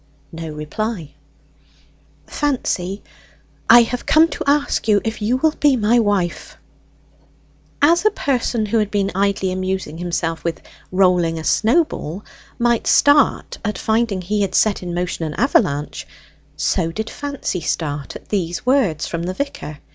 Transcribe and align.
No 0.31 0.49
reply. 0.49 1.13
"Fancy, 2.25 3.03
I 3.69 3.83
have 3.83 4.07
come 4.07 4.29
to 4.29 4.43
ask 4.47 4.87
you 4.87 4.99
if 5.03 5.21
you 5.21 5.37
will 5.37 5.51
be 5.59 5.75
my 5.75 5.99
wife?" 5.99 6.57
As 7.83 8.03
a 8.03 8.09
person 8.09 8.65
who 8.65 8.79
has 8.79 8.87
been 8.87 9.11
idly 9.13 9.51
amusing 9.51 9.99
himself 9.99 10.43
with 10.43 10.59
rolling 10.91 11.37
a 11.37 11.43
snowball 11.43 12.25
might 12.57 12.87
start 12.87 13.59
at 13.63 13.77
finding 13.77 14.21
he 14.23 14.41
had 14.41 14.55
set 14.55 14.81
in 14.81 14.95
motion 14.95 15.23
an 15.23 15.35
avalanche, 15.35 16.07
so 16.57 16.91
did 16.91 17.07
Fancy 17.07 17.61
start 17.61 18.15
at 18.15 18.29
these 18.29 18.65
words 18.65 19.05
from 19.05 19.21
the 19.21 19.35
vicar. 19.35 19.81